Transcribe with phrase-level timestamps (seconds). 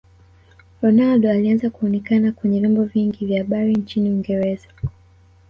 [0.81, 4.67] Ronaldo aliaanza kuonekana kwenye vyombo vingi vya habari nchini uingereza